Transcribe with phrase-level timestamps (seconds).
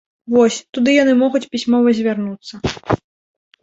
[0.35, 2.55] Вось, туды яны могуць пісьмова звярнуцца.